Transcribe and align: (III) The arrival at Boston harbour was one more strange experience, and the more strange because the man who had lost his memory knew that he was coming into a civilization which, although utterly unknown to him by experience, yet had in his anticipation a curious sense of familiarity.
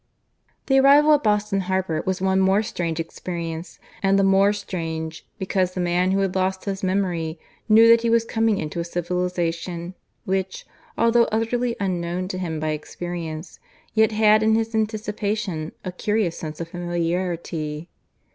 (III) 0.01 0.53
The 0.65 0.79
arrival 0.79 1.13
at 1.13 1.21
Boston 1.21 1.59
harbour 1.59 2.01
was 2.07 2.19
one 2.19 2.39
more 2.39 2.63
strange 2.63 2.99
experience, 2.99 3.77
and 4.01 4.17
the 4.17 4.23
more 4.23 4.51
strange 4.51 5.27
because 5.37 5.75
the 5.75 5.79
man 5.79 6.09
who 6.09 6.21
had 6.21 6.35
lost 6.35 6.65
his 6.65 6.81
memory 6.81 7.37
knew 7.69 7.87
that 7.87 8.01
he 8.01 8.09
was 8.09 8.25
coming 8.25 8.57
into 8.57 8.79
a 8.79 8.83
civilization 8.83 9.93
which, 10.25 10.65
although 10.97 11.25
utterly 11.25 11.75
unknown 11.79 12.27
to 12.29 12.39
him 12.39 12.59
by 12.59 12.69
experience, 12.69 13.59
yet 13.93 14.11
had 14.11 14.41
in 14.41 14.55
his 14.55 14.73
anticipation 14.73 15.71
a 15.85 15.91
curious 15.91 16.35
sense 16.35 16.59
of 16.59 16.69
familiarity. 16.69 17.87